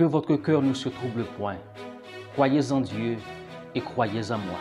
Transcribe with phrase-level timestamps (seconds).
[0.00, 1.58] Que votre cœur ne se trouble point.
[2.32, 3.18] Croyez en Dieu
[3.74, 4.58] et croyez en moi.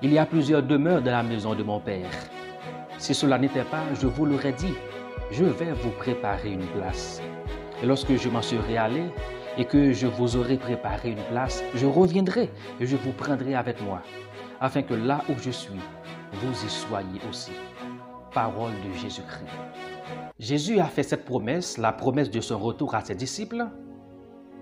[0.00, 2.08] Il y a plusieurs demeures dans la maison de mon Père.
[2.96, 4.72] Si cela n'était pas, je vous l'aurais dit,
[5.30, 7.20] je vais vous préparer une place.
[7.82, 9.02] Et lorsque je m'en serai allé
[9.58, 12.48] et que je vous aurai préparé une place, je reviendrai
[12.80, 14.00] et je vous prendrai avec moi,
[14.58, 15.82] afin que là où je suis,
[16.32, 17.52] vous y soyez aussi.
[18.32, 19.52] Parole de Jésus-Christ.
[20.38, 23.66] Jésus a fait cette promesse, la promesse de son retour à ses disciples,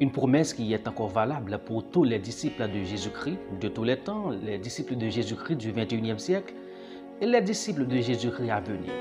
[0.00, 3.96] une promesse qui est encore valable pour tous les disciples de Jésus-Christ de tous les
[3.96, 6.54] temps, les disciples de Jésus-Christ du 21e siècle
[7.20, 8.92] et les disciples de Jésus-Christ à venir.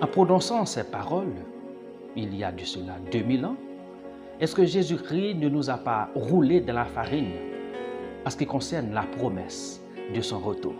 [0.00, 1.34] En prononçant ces paroles,
[2.16, 3.56] il y a de cela 2000 ans,
[4.40, 7.32] est-ce que Jésus-Christ ne nous a pas roulé dans la farine
[8.24, 9.82] en ce qui concerne la promesse
[10.14, 10.74] de son retour?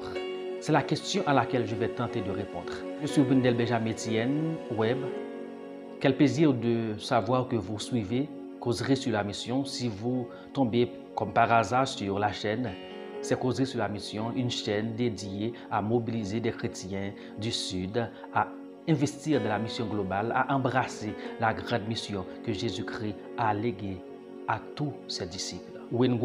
[0.61, 2.73] C'est la question à laquelle je vais tenter de répondre.
[3.03, 3.93] Je suis Bundel Benjamin
[4.77, 4.99] Web.
[6.01, 8.29] Quel plaisir de savoir que vous suivez
[8.61, 9.65] Causerie sur la mission.
[9.67, 12.71] Si vous tombez comme par hasard sur la chaîne,
[13.21, 18.49] c'est Causerie sur la mission, une chaîne dédiée à mobiliser des chrétiens du Sud, à
[18.89, 23.99] investir dans la mission globale, à embrasser la grande mission que Jésus-Christ a léguée
[24.49, 25.81] à tous ses disciples.
[25.93, 26.19] Wayne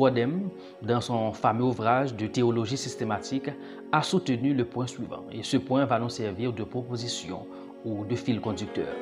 [0.81, 3.49] dans son fameux ouvrage de théologie systématique,
[3.91, 7.45] a soutenu le point suivant, et ce point va nous servir de proposition
[7.83, 8.95] ou de fil conducteur.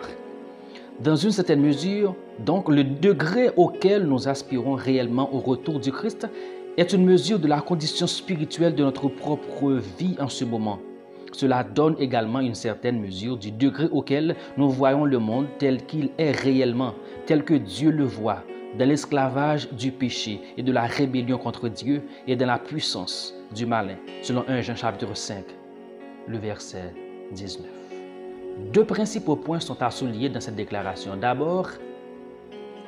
[1.00, 6.28] Dans une certaine mesure, donc, le degré auquel nous aspirons réellement au retour du Christ
[6.76, 10.80] est une mesure de la condition spirituelle de notre propre vie en ce moment.
[11.34, 16.10] Cela donne également une certaine mesure du degré auquel nous voyons le monde tel qu'il
[16.18, 16.96] est réellement,
[17.28, 18.44] tel que Dieu le voit,
[18.80, 23.68] dans l'esclavage du péché et de la rébellion contre Dieu et dans la puissance du
[23.68, 25.44] malin, selon 1 Jean chapitre 5,
[26.28, 26.92] le verset
[27.34, 27.77] 19.
[28.74, 31.16] Deux principaux points sont à souligner dans cette déclaration.
[31.16, 31.70] D'abord,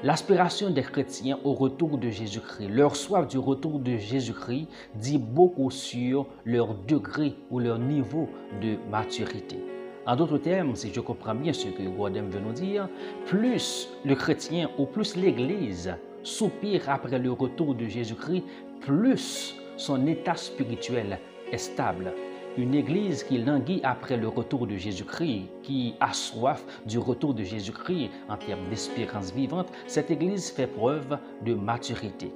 [0.02, 5.70] L'aspiration des chrétiens au retour de Jésus-Christ, leur soif du retour de Jésus-Christ dit beaucoup
[5.70, 8.30] sur leur degré ou leur niveau
[8.62, 9.58] de maturité.
[10.06, 12.88] En d'autres termes, si je comprends bien ce que Guadem veut nous dire,
[13.26, 15.94] plus le chrétien ou plus l'Église
[16.24, 18.46] soupire après le retour de Jésus-Christ,
[18.80, 21.20] plus son état spirituel
[21.52, 22.14] est stable
[22.60, 27.44] une église qui languit après le retour de Jésus-Christ, qui a soif du retour de
[27.44, 32.34] Jésus-Christ en termes d'espérance vivante, cette église fait preuve de maturité.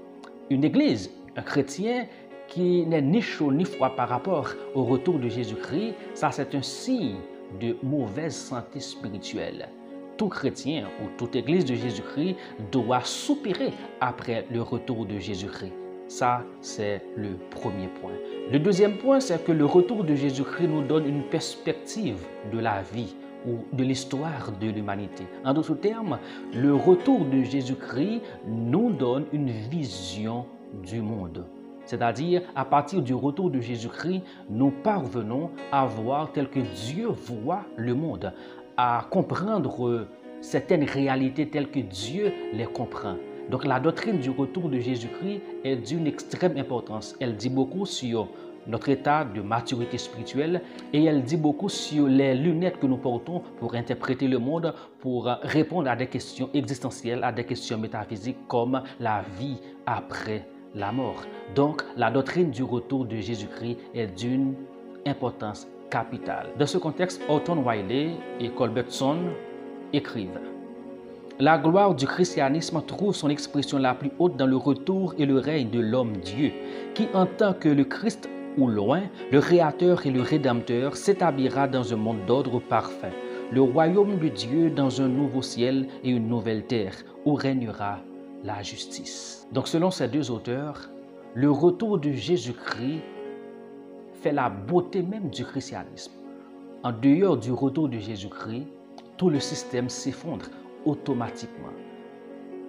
[0.50, 2.06] Une église, un chrétien
[2.48, 6.62] qui n'est ni chaud ni froid par rapport au retour de Jésus-Christ, ça c'est un
[6.62, 7.18] signe
[7.60, 9.68] de mauvaise santé spirituelle.
[10.16, 12.38] Tout chrétien ou toute église de Jésus-Christ
[12.72, 15.83] doit soupirer après le retour de Jésus-Christ.
[16.08, 18.12] Ça, c'est le premier point.
[18.52, 22.20] Le deuxième point, c'est que le retour de Jésus-Christ nous donne une perspective
[22.52, 23.16] de la vie
[23.48, 25.26] ou de l'histoire de l'humanité.
[25.44, 26.20] En d'autres termes,
[26.54, 30.46] le retour de Jésus-Christ nous donne une vision
[30.84, 31.46] du monde.
[31.86, 37.64] C'est-à-dire, à partir du retour de Jésus-Christ, nous parvenons à voir tel que Dieu voit
[37.76, 38.34] le monde,
[38.78, 40.08] à comprendre
[40.42, 43.16] certaines réalités telles que Dieu les comprend.
[43.50, 47.16] Donc la doctrine du retour de Jésus-Christ est d'une extrême importance.
[47.20, 48.30] Elle dit beaucoup sur
[48.68, 50.62] notre état de maturité spirituelle
[50.94, 55.26] et elle dit beaucoup sur les lunettes que nous portons pour interpréter le monde, pour
[55.26, 61.24] répondre à des questions existentielles, à des questions métaphysiques comme la vie après la mort.
[61.56, 64.56] Donc la doctrine du retour de Jésus-Christ est d'une
[65.06, 66.48] importance capitale.
[66.58, 69.18] Dans ce contexte, Orton Wiley et Colbertson
[69.92, 70.40] écrivent
[71.40, 75.40] la gloire du christianisme trouve son expression la plus haute dans le retour et le
[75.40, 76.52] règne de l'homme-dieu,
[76.94, 79.02] qui en tant que le Christ ou loin,
[79.32, 83.14] le Créateur et le Rédempteur s'établira dans un monde d'ordre parfait,
[83.52, 86.96] le royaume de Dieu dans un nouveau ciel et une nouvelle terre,
[87.26, 87.98] où régnera
[88.44, 89.48] la justice.
[89.52, 90.90] Donc selon ces deux auteurs,
[91.34, 93.02] le retour de Jésus-Christ
[94.22, 96.12] fait la beauté même du christianisme.
[96.84, 98.68] En dehors du retour de Jésus-Christ,
[99.18, 100.46] tout le système s'effondre
[100.86, 101.74] automatiquement.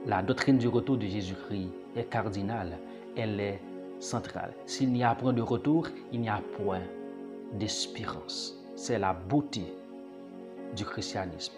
[0.07, 2.79] La doctrine du retour de Jésus-Christ est cardinale,
[3.17, 3.61] elle est
[3.99, 4.53] centrale.
[4.67, 6.83] S'il n'y a point de retour, il n'y a point
[7.53, 8.59] d'espérance.
[8.77, 9.65] C'est la beauté
[10.77, 11.55] du christianisme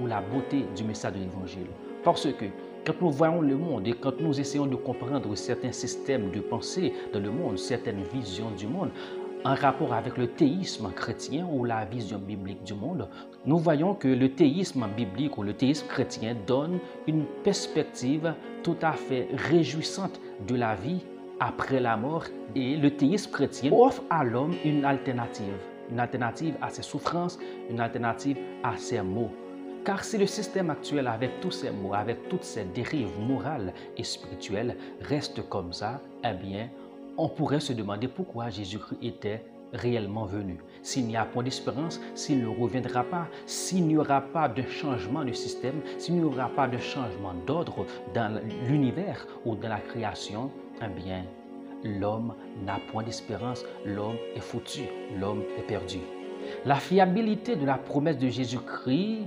[0.00, 1.68] ou la beauté du message de l'évangile.
[2.04, 2.46] Parce que
[2.84, 6.92] quand nous voyons le monde et quand nous essayons de comprendre certains systèmes de pensée
[7.12, 8.90] dans le monde, certaines visions du monde,
[9.44, 13.08] en rapport avec le théisme chrétien ou la vision biblique du monde,
[13.46, 18.92] nous voyons que le théisme biblique ou le théisme chrétien donne une perspective tout à
[18.92, 21.04] fait réjouissante de la vie
[21.40, 22.24] après la mort
[22.54, 25.54] et le théisme chrétien offre à l'homme une alternative,
[25.90, 27.38] une alternative à ses souffrances,
[27.70, 29.30] une alternative à ses maux.
[29.84, 34.02] Car si le système actuel, avec tous ses mots, avec toutes ses dérives morales et
[34.02, 36.68] spirituelles, reste comme ça, eh bien,
[37.18, 40.58] on pourrait se demander pourquoi Jésus-Christ était réellement venu.
[40.82, 45.24] S'il n'y a point d'espérance, s'il ne reviendra pas, s'il n'y aura pas de changement
[45.24, 47.84] de système, s'il n'y aura pas de changement d'ordre
[48.14, 50.50] dans l'univers ou dans la création,
[50.80, 51.24] eh bien,
[51.84, 52.34] l'homme
[52.64, 54.82] n'a point d'espérance, l'homme est foutu,
[55.18, 55.98] l'homme est perdu.
[56.64, 59.26] La fiabilité de la promesse de Jésus-Christ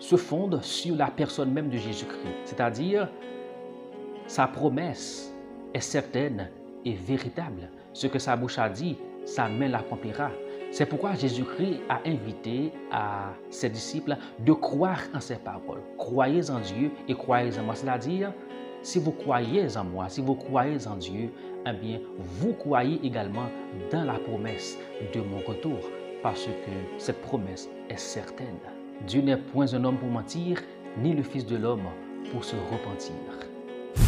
[0.00, 3.08] se fonde sur la personne même de Jésus-Christ, c'est-à-dire
[4.26, 5.32] sa promesse
[5.72, 6.50] est certaine
[6.84, 7.70] et véritable.
[7.92, 10.30] Ce que sa bouche a dit, sa main l'accomplira.
[10.70, 15.82] C'est pourquoi Jésus-Christ a invité à ses disciples de croire en ses paroles.
[15.98, 17.74] Croyez en Dieu et croyez en moi.
[17.74, 18.32] C'est-à-dire,
[18.80, 21.30] si vous croyez en moi, si vous croyez en Dieu,
[21.66, 23.48] eh bien, vous croyez également
[23.90, 24.78] dans la promesse
[25.14, 25.78] de mon retour,
[26.22, 28.58] parce que cette promesse est certaine.
[29.06, 30.58] Dieu n'est point un homme pour mentir,
[30.98, 31.86] ni le Fils de l'homme
[32.32, 33.51] pour se repentir.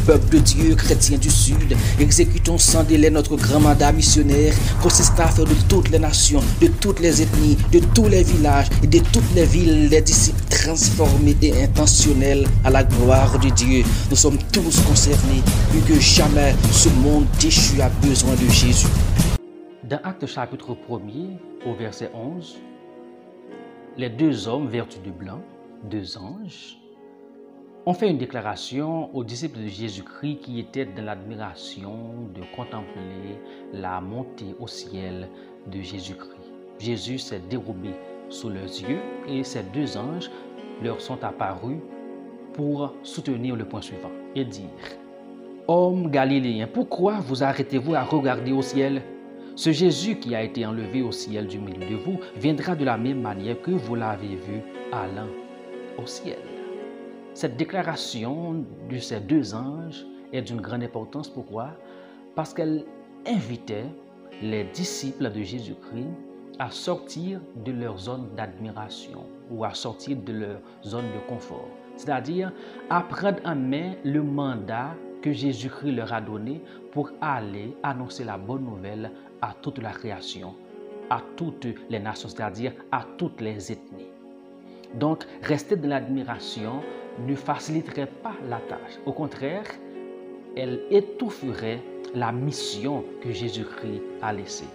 [0.05, 5.27] Peuple de Dieu, chrétien du Sud, exécutons sans délai notre grand mandat missionnaire consistant à
[5.27, 8.99] faire de toutes les nations, de toutes les ethnies, de tous les villages et de
[8.99, 13.83] toutes les villes les disciples transformés et intentionnels à la gloire de Dieu.
[14.09, 15.41] Nous sommes tous concernés,
[15.71, 18.87] plus que jamais ce monde déchu a besoin de Jésus.
[19.83, 22.57] Dans Acte chapitre 1er, au verset 11,
[23.97, 25.41] les deux hommes vêtus de blanc,
[25.89, 26.77] deux anges,
[27.85, 31.93] ont fait une déclaration aux disciples de Jésus-Christ qui étaient dans l'admiration
[32.33, 33.39] de contempler
[33.73, 35.29] la montée au ciel
[35.71, 36.51] de Jésus-Christ.
[36.79, 37.91] Jésus s'est dérobé
[38.29, 40.31] sous leurs yeux et ces deux anges
[40.81, 41.77] leur sont apparus
[42.53, 44.69] pour soutenir le point suivant et dire
[45.67, 49.01] Hommes galiléens, pourquoi vous arrêtez-vous à regarder au ciel?
[49.55, 52.97] Ce Jésus qui a été enlevé au ciel du milieu de vous viendra de la
[52.97, 54.61] même manière que vous l'avez vu
[54.91, 55.29] allant
[55.97, 56.54] au ciel.
[57.35, 61.27] Cette déclaration de ces deux anges est d'une grande importance.
[61.27, 61.71] Pourquoi?
[62.33, 62.85] Parce qu'elle
[63.27, 63.87] invitait
[64.41, 66.07] les disciples de Jésus-Christ
[66.59, 71.67] à sortir de leur zone d'admiration ou à sortir de leur zone de confort.
[71.97, 72.53] C'est-à-dire
[72.89, 76.61] à prendre en main le mandat que Jésus-Christ leur a donné
[76.93, 79.11] pour aller annoncer la bonne nouvelle
[79.41, 80.55] à toute la création,
[81.09, 84.07] à toutes les nations, c'est-à-dire à toutes les ethnies.
[84.93, 86.81] Donc, rester dans l'admiration
[87.19, 88.99] ne faciliterait pas la tâche.
[89.05, 89.65] Au contraire,
[90.55, 91.81] elle étoufferait
[92.13, 94.67] la mission que Jésus-Christ a laissée.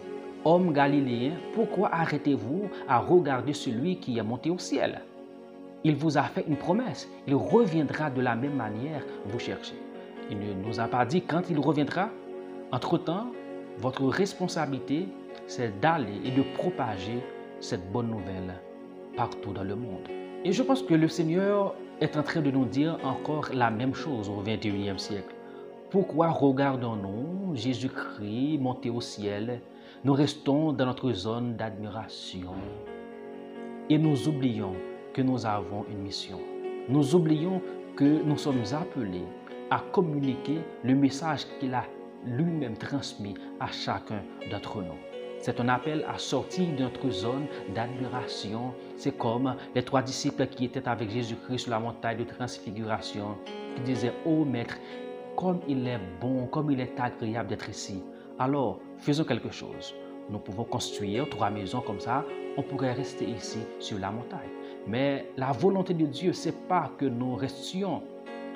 [0.45, 5.03] Homme galiléen, pourquoi arrêtez-vous à regarder celui qui est monté au ciel?
[5.85, 7.09] Il vous a fait une promesse.
[7.27, 9.75] Il reviendra de la même manière vous chercher.
[10.31, 12.11] Il ne nous a pas dit quand il reviendra.
[12.73, 13.29] Entre-temps,
[13.79, 15.09] votre responsabilité,
[15.47, 17.23] c'est d'aller et de propager
[17.61, 18.55] cette bonne nouvelle
[19.17, 20.09] partout dans le monde.
[20.45, 23.94] Et je pense que le Seigneur est en train de nous dire encore la même
[23.94, 25.35] chose au 21e siècle.
[25.91, 29.61] Pourquoi regardons-nous Jésus-Christ monter au ciel?
[30.05, 32.55] Nous restons dans notre zone d'admiration
[33.91, 34.75] et nous oublions
[35.12, 36.38] que nous avons une mission.
[36.88, 37.61] Nous oublions
[37.97, 39.26] que nous sommes appelés
[39.70, 41.85] à communiquer le message qu'il a
[42.25, 45.10] lui-même transmis à chacun d'entre nous.
[45.41, 48.75] C'est un appel à sortir de notre zone d'admiration.
[48.97, 53.39] C'est comme les trois disciples qui étaient avec Jésus-Christ sur la montagne de transfiguration,
[53.75, 54.77] qui disaient, Oh Maître,
[55.37, 58.03] comme il est bon, comme il est agréable d'être ici.
[58.39, 59.94] Alors, faisons quelque chose.
[60.29, 62.23] Nous pouvons construire trois maisons comme ça.
[62.59, 64.51] On pourrait rester ici sur la montagne.
[64.87, 68.03] Mais la volonté de Dieu, c'est pas que nous restions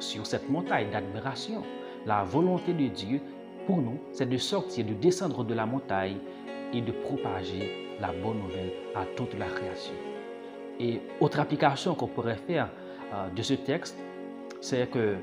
[0.00, 1.62] sur cette montagne d'admiration.
[2.04, 3.20] La volonté de Dieu,
[3.66, 6.18] pour nous, c'est de sortir, de descendre de la montagne
[6.74, 9.94] et de propager la bonne nouvelle à toute la création.
[10.80, 12.68] Et autre application qu'on pourrait faire
[13.12, 13.96] euh, de ce texte,
[14.60, 15.16] c'est que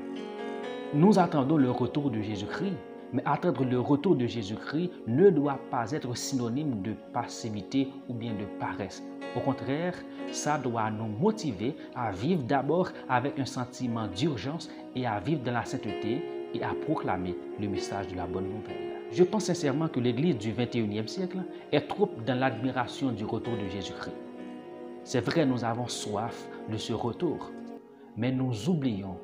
[0.94, 2.76] nous attendons le retour de Jésus-Christ,
[3.12, 8.32] mais attendre le retour de Jésus-Christ ne doit pas être synonyme de passivité ou bien
[8.32, 9.02] de paresse.
[9.36, 9.94] Au contraire,
[10.30, 15.52] ça doit nous motiver à vivre d'abord avec un sentiment d'urgence et à vivre dans
[15.52, 16.22] la sainteté
[16.54, 18.91] et à proclamer le message de la bonne nouvelle.
[19.12, 23.68] Je pense sincèrement que l'Église du 21e siècle est trop dans l'admiration du retour de
[23.68, 24.16] Jésus-Christ.
[25.04, 27.50] C'est vrai, nous avons soif de ce retour,
[28.16, 29.18] mais nous oublions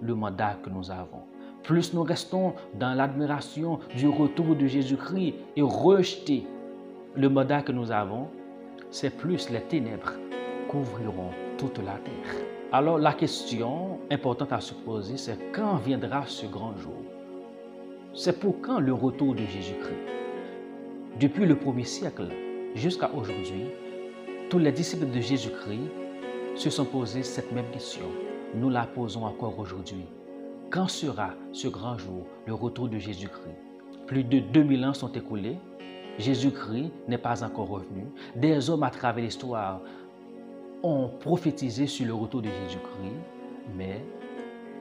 [0.00, 1.22] le mandat que nous avons.
[1.62, 6.44] Plus nous restons dans l'admiration du retour de Jésus-Christ et rejeter
[7.14, 8.26] le mandat que nous avons,
[8.90, 10.14] c'est plus les ténèbres
[10.68, 12.34] couvriront toute la terre.
[12.72, 17.11] Alors la question importante à se poser, c'est quand viendra ce grand jour?
[18.14, 19.96] C'est pour quand le retour de Jésus-Christ?
[21.18, 22.28] Depuis le premier siècle
[22.74, 23.64] jusqu'à aujourd'hui,
[24.50, 25.90] tous les disciples de Jésus-Christ
[26.54, 28.04] se sont posés cette même question.
[28.54, 30.04] Nous la posons encore aujourd'hui.
[30.68, 33.56] Quand sera ce grand jour, le retour de Jésus-Christ?
[34.06, 35.56] Plus de 2000 ans sont écoulés.
[36.18, 38.04] Jésus-Christ n'est pas encore revenu.
[38.36, 39.80] Des hommes à travers l'histoire
[40.82, 43.16] ont prophétisé sur le retour de Jésus-Christ,
[43.74, 44.04] mais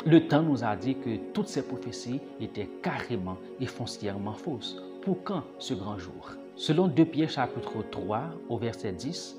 [0.06, 4.82] le temps nous a dit que toutes ces prophéties étaient carrément et foncièrement fausses.
[5.02, 6.32] Pour quand ce grand jour?
[6.56, 9.38] Selon 2 Pierre chapitre 3 au verset 10,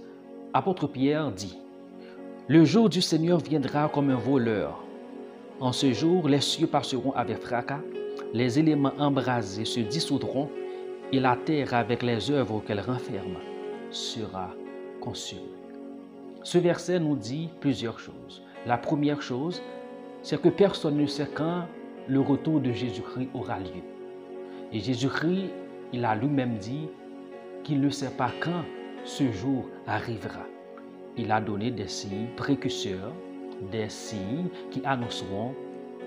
[0.54, 1.58] apôtre Pierre dit,
[2.48, 4.82] Le jour du Seigneur viendra comme un voleur.
[5.60, 7.80] En ce jour, les cieux passeront avec fracas,
[8.32, 10.48] les éléments embrasés se dissoudront
[11.12, 13.36] et la terre avec les œuvres qu'elle renferme
[13.90, 14.50] sera
[15.00, 15.42] consumée.
[16.42, 18.42] Ce verset nous dit plusieurs choses.
[18.66, 19.62] La première chose,
[20.22, 21.64] c'est que personne ne sait quand
[22.08, 23.82] le retour de Jésus-Christ aura lieu.
[24.72, 25.50] Et Jésus-Christ,
[25.92, 26.88] il a lui-même dit
[27.64, 28.64] qu'il ne sait pas quand
[29.04, 30.46] ce jour arrivera.
[31.16, 33.12] Il a donné des signes précurseurs,
[33.70, 35.54] des signes qui annonceront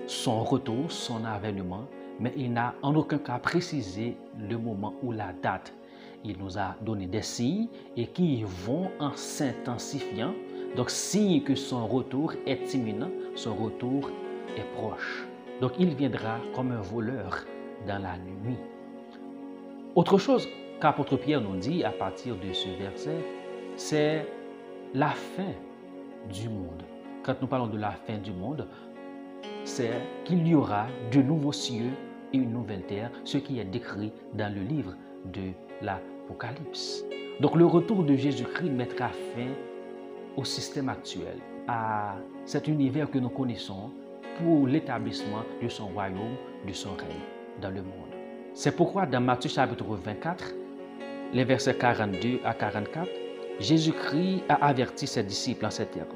[0.06, 1.86] son retour, son avènement,
[2.18, 5.72] mais il n'a en aucun cas précisé le moment ou la date.
[6.24, 10.34] Il nous a donné des signes et qui vont en s'intensifiant.
[10.76, 14.10] Donc, signe que son retour est imminent, son retour
[14.56, 15.26] est proche.
[15.60, 17.44] Donc, il viendra comme un voleur
[17.86, 18.58] dans la nuit.
[19.94, 20.46] Autre chose
[20.80, 23.24] qu'apôtre Pierre nous dit à partir de ce verset,
[23.76, 24.26] c'est
[24.92, 25.54] la fin
[26.30, 26.82] du monde.
[27.22, 28.68] Quand nous parlons de la fin du monde,
[29.64, 31.90] c'est qu'il y aura de nouveaux cieux
[32.32, 34.94] et une nouvelle terre, ce qui est décrit dans le livre
[35.32, 37.04] de l'Apocalypse.
[37.40, 39.48] Donc le retour de Jésus-Christ mettra fin
[40.36, 43.90] au système actuel, à cet univers que nous connaissons
[44.38, 48.14] pour l'établissement de son royaume, de son règne dans le monde.
[48.52, 50.54] C'est pourquoi dans Matthieu chapitre 24,
[51.32, 53.08] les versets 42 à 44,
[53.60, 56.08] Jésus-Christ a averti ses disciples en ces termes.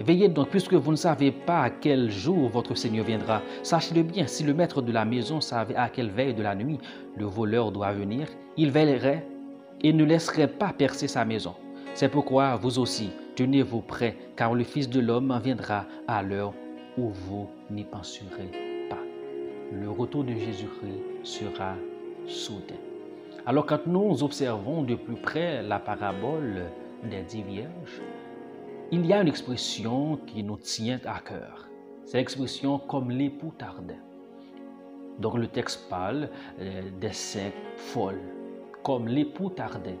[0.00, 3.42] Veillez donc, puisque vous ne savez pas à quel jour votre Seigneur viendra.
[3.62, 6.78] Sachez-le bien, si le maître de la maison savait à quelle veille de la nuit
[7.16, 9.26] le voleur doit venir, il veillerait
[9.82, 11.54] et ne laisserait pas percer sa maison.
[11.96, 16.52] C'est pourquoi vous aussi, tenez-vous prêts, car le Fils de l'homme viendra à l'heure
[16.98, 18.50] où vous n'y penserez
[18.90, 18.98] pas.
[19.72, 21.72] Le retour de Jésus-Christ sera
[22.26, 22.74] soudain.
[23.46, 26.64] Alors quand nous observons de plus près la parabole
[27.02, 28.02] des dix vierges,
[28.92, 31.66] il y a une expression qui nous tient à cœur.
[32.04, 33.96] C'est l'expression comme l'époux tardin.
[35.18, 36.28] Donc le texte parle
[36.60, 38.20] euh, des cinq folles,
[38.82, 39.96] comme l'époux tardin.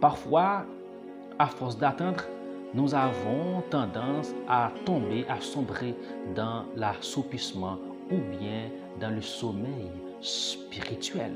[0.00, 0.66] Parfois,
[1.38, 2.24] à force d'attendre,
[2.74, 5.94] nous avons tendance à tomber, à sombrer
[6.34, 7.78] dans l'assoupissement
[8.10, 9.90] ou bien dans le sommeil
[10.20, 11.32] spirituel.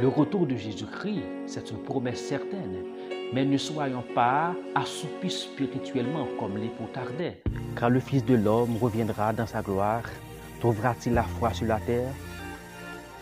[0.00, 2.84] Le retour de Jésus-Christ, c'est une promesse certaine,
[3.32, 7.42] mais ne soyons pas assoupis spirituellement comme l'époux tardait.
[7.74, 10.04] Quand le Fils de l'homme reviendra dans sa gloire,
[10.60, 12.12] trouvera-t-il la foi sur la terre?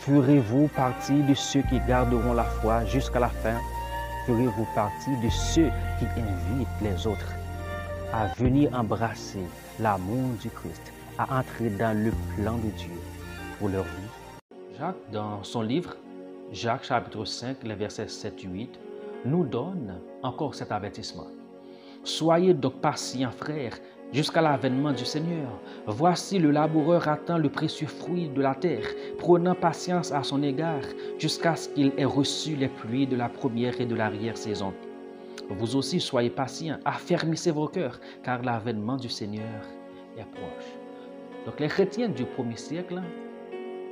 [0.01, 3.59] Ferez-vous partie de ceux qui garderont la foi jusqu'à la fin?
[4.27, 7.33] Ferez-vous partie de ceux qui invitent les autres
[8.13, 9.45] à venir embrasser
[9.79, 12.91] l'amour du Christ, à entrer dans le plan de Dieu
[13.61, 14.49] pour leur vie?
[14.77, 15.95] Jacques, dans son livre
[16.51, 18.69] Jacques chapitre 5, les versets 7-8,
[19.27, 21.29] nous donne encore cet avertissement.
[22.03, 23.79] Soyez donc patients, frères,
[24.13, 25.49] jusqu'à l'avènement du Seigneur.
[25.87, 28.87] Voici le laboureur attend le précieux fruit de la terre,
[29.19, 30.83] prenant patience à son égard,
[31.19, 34.73] jusqu'à ce qu'il ait reçu les pluies de la première et de l'arrière-saison.
[35.49, 39.63] Vous aussi soyez patients, affermissez vos cœurs, car l'avènement du Seigneur
[40.17, 40.71] est proche.
[41.45, 43.01] Donc les chrétiens du premier siècle,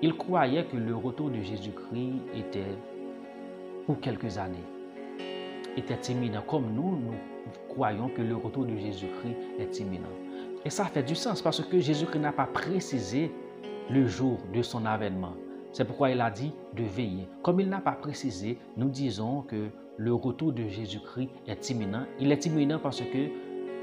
[0.03, 2.77] ils croyaient que le retour de Jésus-Christ était
[3.87, 4.65] pour quelques années
[5.77, 7.15] était imminent, comme nous, nous
[7.75, 10.09] croyons que le retour de Jésus-Christ est imminent.
[10.65, 13.31] Et ça fait du sens parce que Jésus-Christ n'a pas précisé
[13.91, 15.35] le jour de son avènement.
[15.73, 17.29] C'est pourquoi il a dit de veiller.
[17.43, 22.07] Comme il n'a pas précisé, nous disons que le retour de Jésus-Christ est imminent.
[22.21, 23.29] Il est imminent parce que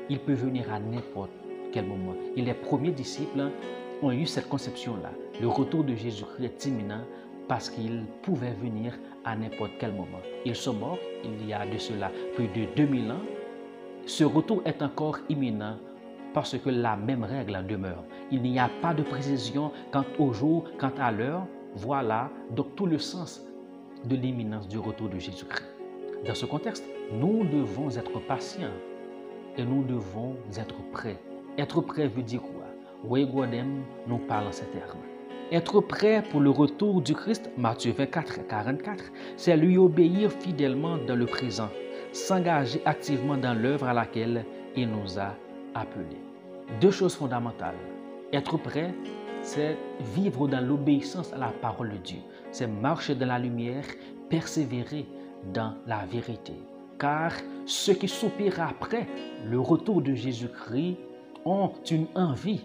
[0.10, 1.31] il peut venir à n'importe
[1.71, 2.15] quel moment.
[2.36, 3.50] Et les premiers disciples
[4.01, 5.12] ont eu cette conception-là.
[5.39, 7.03] Le retour de Jésus-Christ est imminent
[7.48, 10.19] parce qu'il pouvait venir à n'importe quel moment.
[10.45, 13.21] Ils sont morts il y a de cela plus de 2000 ans.
[14.05, 15.77] Ce retour est encore imminent
[16.34, 18.03] parce que la même règle demeure.
[18.31, 21.46] Il n'y a pas de précision quant au jour, quant à l'heure.
[21.75, 23.41] Voilà donc tout le sens
[24.05, 25.67] de l'imminence du retour de Jésus-Christ.
[26.25, 28.77] Dans ce contexte, nous devons être patients
[29.58, 31.20] et nous devons être prêts.
[31.58, 33.25] Être prêt veut dire quoi?
[33.25, 35.00] Godem nous parle en ces termes.
[35.51, 39.03] Être prêt pour le retour du Christ, Matthieu 24, 44,
[39.36, 41.70] c'est lui obéir fidèlement dans le présent,
[42.12, 45.36] s'engager activement dans l'œuvre à laquelle il nous a
[45.74, 46.22] appelés.
[46.80, 47.75] Deux choses fondamentales.
[48.34, 48.94] Être prêt,
[49.41, 49.77] c'est
[50.15, 52.20] vivre dans l'obéissance à la parole de Dieu.
[52.51, 53.86] C'est marcher dans la lumière,
[54.30, 55.06] persévérer
[55.53, 56.53] dans la vérité.
[57.00, 57.34] Car
[57.65, 59.08] ceux qui soupirent après
[59.50, 60.98] le retour de Jésus-Christ
[61.46, 62.62] ont une envie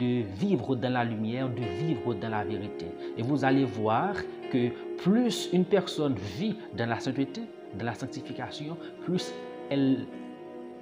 [0.00, 2.86] de vivre dans la lumière, de vivre dans la vérité.
[3.16, 4.14] Et vous allez voir
[4.50, 7.42] que plus une personne vit dans la sainteté,
[7.76, 9.32] dans la sanctification, plus
[9.70, 10.06] elle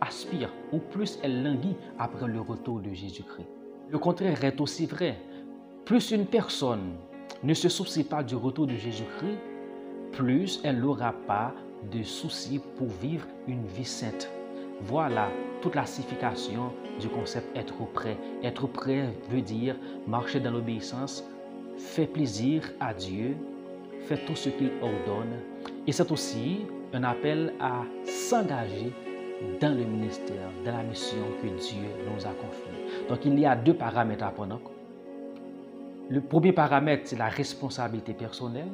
[0.00, 3.48] aspire ou plus elle languit après le retour de Jésus-Christ.
[3.90, 5.18] Le contraire est aussi vrai.
[5.84, 6.94] Plus une personne
[7.42, 9.38] ne se soucie pas du retour de Jésus-Christ,
[10.12, 11.52] plus elle n'aura pas
[11.92, 14.30] de soucis pour vivre une vie sainte.
[14.80, 15.28] Voilà
[15.60, 18.16] toute la signification du concept être prêt.
[18.42, 21.24] Être prêt veut dire marcher dans l'obéissance,
[21.76, 23.36] faire plaisir à Dieu,
[24.06, 25.40] faire tout ce qu'il ordonne.
[25.86, 28.92] Et c'est aussi un appel à s'engager
[29.60, 33.08] dans le ministère, dans la mission que Dieu nous a confiée.
[33.08, 34.60] Donc il y a deux paramètres à prendre.
[36.08, 38.68] Le premier paramètre, c'est la responsabilité personnelle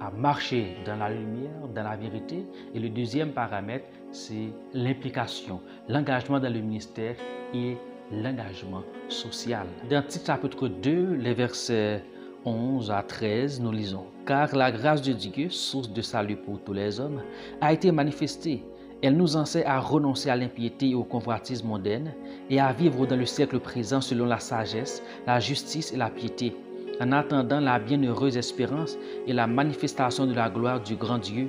[0.00, 2.46] à marcher dans la lumière, dans la vérité.
[2.74, 7.16] Et le deuxième paramètre, c'est l'implication, l'engagement dans le ministère
[7.52, 7.76] et
[8.12, 9.66] l'engagement social.
[9.90, 12.02] Dans Tite chapitre 2, les versets
[12.44, 16.72] 11 à 13, nous lisons Car la grâce de Dieu, source de salut pour tous
[16.72, 17.22] les hommes,
[17.60, 18.62] a été manifestée.
[19.02, 22.14] Elle nous enseigne à renoncer à l'impiété et au convoitisme mondaine
[22.50, 26.54] et à vivre dans le siècle présent selon la sagesse, la justice et la piété
[27.00, 31.48] en attendant la bienheureuse espérance et la manifestation de la gloire du grand Dieu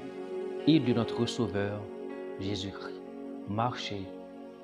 [0.67, 1.81] et de notre Sauveur,
[2.39, 3.01] Jésus-Christ.
[3.50, 4.03] Marcher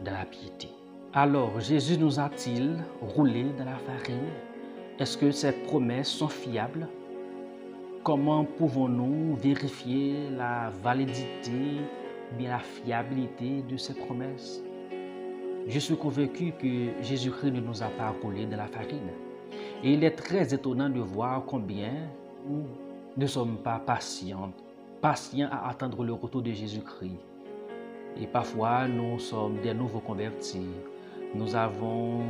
[0.03, 0.69] dans la piété.
[1.13, 4.29] Alors, Jésus nous a-t-il roulé dans la farine?
[4.97, 6.87] Est-ce que ces promesses sont fiables?
[8.01, 11.81] Comment pouvons-nous vérifier la validité,
[12.37, 14.63] bien la fiabilité de ces promesses?
[15.67, 19.11] Je suis convaincu que Jésus-Christ ne nous a pas roulé dans la farine.
[19.83, 21.91] Et il est très étonnant de voir combien
[22.47, 22.63] nous
[23.17, 24.53] ne sommes pas patients,
[25.01, 27.19] patients à attendre le retour de Jésus-Christ.
[28.15, 30.69] Et parfois, nous sommes des nouveaux convertis.
[31.33, 32.21] Nous avons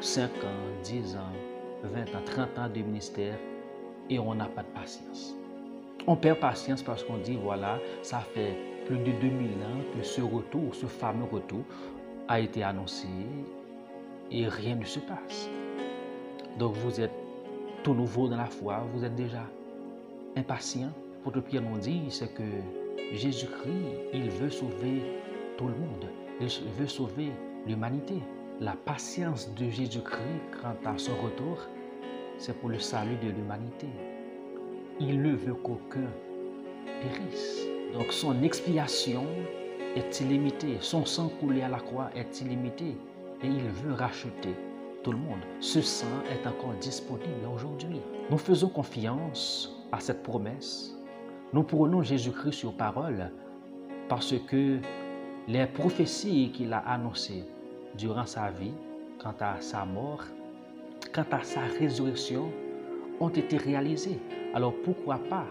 [0.00, 3.38] 5 ans, 10 ans, 20 ans, 30 ans de ministère
[4.08, 5.34] et on n'a pas de patience.
[6.06, 10.20] On perd patience parce qu'on dit, voilà, ça fait plus de 2000 ans que ce
[10.20, 11.64] retour, ce fameux retour,
[12.28, 13.08] a été annoncé
[14.30, 15.48] et rien ne se passe.
[16.58, 17.12] Donc vous êtes
[17.82, 19.42] tout nouveau dans la foi, vous êtes déjà
[20.36, 20.90] impatient.
[21.22, 22.42] Pour Pierre nous dit, c'est que
[23.12, 25.02] Jésus-Christ, il veut sauver
[25.56, 26.06] tout le monde.
[26.40, 27.30] Il veut sauver
[27.66, 28.14] l'humanité.
[28.60, 31.58] La patience de Jésus-Christ quant à son retour,
[32.38, 33.88] c'est pour le salut de l'humanité.
[35.00, 36.10] Il ne veut qu'aucun
[37.02, 37.66] périsse.
[37.92, 39.26] Donc son expiation
[39.94, 40.78] est illimitée.
[40.80, 42.96] Son sang coulé à la croix est illimité.
[43.42, 44.54] Et il veut racheter
[45.10, 45.40] le monde.
[45.60, 48.00] Ce sang est encore disponible aujourd'hui.
[48.30, 50.94] Nous faisons confiance à cette promesse.
[51.52, 53.30] Nous prenons Jésus-Christ sur parole
[54.08, 54.78] parce que
[55.48, 57.44] les prophéties qu'il a annoncées
[57.96, 58.74] durant sa vie,
[59.18, 60.24] quant à sa mort,
[61.12, 62.50] quant à sa résurrection,
[63.20, 64.18] ont été réalisées.
[64.54, 65.46] Alors pourquoi pas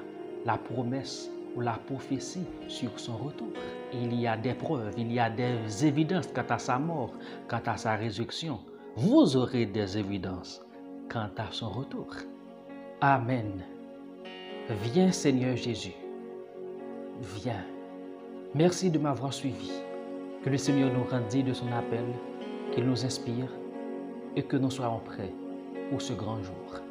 [0.45, 3.49] la promesse ou la prophétie sur son retour?
[3.93, 7.13] Il y a des preuves, il y a des évidences quant à sa mort,
[7.47, 8.59] quant à sa résurrection
[8.97, 10.61] vous aurez des évidences
[11.11, 12.07] quant à son retour.
[13.01, 13.61] Amen.
[14.69, 15.93] Viens Seigneur Jésus.
[17.35, 17.65] Viens.
[18.53, 19.69] Merci de m'avoir suivi.
[20.43, 22.05] Que le Seigneur nous rendit de son appel,
[22.75, 23.49] qu'il nous inspire
[24.35, 25.33] et que nous soyons prêts
[25.89, 26.81] pour ce grand jour.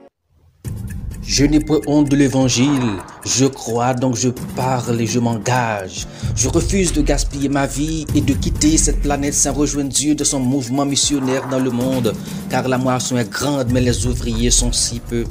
[1.23, 2.99] Je n'ai pas honte de l'évangile.
[3.25, 6.07] Je crois, donc je parle et je m'engage.
[6.37, 10.25] Je refuse de gaspiller ma vie et de quitter cette planète sans rejoindre Dieu de
[10.25, 12.15] son mouvement missionnaire dans le monde.
[12.51, 15.23] Car la moisson est grande, mais les ouvriers sont si peu.